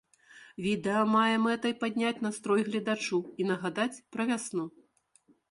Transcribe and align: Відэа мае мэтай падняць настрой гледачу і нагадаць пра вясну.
Відэа 0.65 1.01
мае 1.15 1.35
мэтай 1.43 1.75
падняць 1.83 2.23
настрой 2.27 2.65
гледачу 2.71 3.21
і 3.43 3.49
нагадаць 3.53 3.93
пра 4.17 4.29
вясну. 4.33 4.65